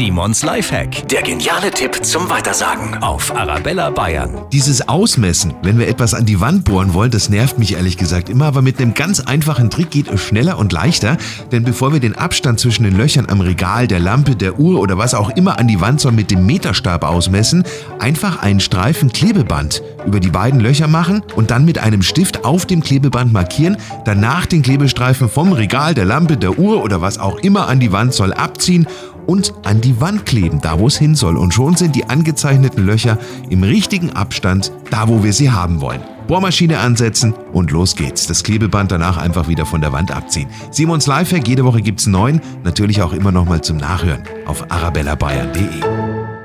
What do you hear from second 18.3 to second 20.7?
einen Streifen Klebeband über die beiden